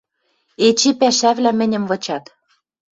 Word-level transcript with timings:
Эче 0.67 0.91
пӓшӓвлӓ 0.99 1.51
мӹньӹм 1.59 1.83
вычат. 1.89 2.25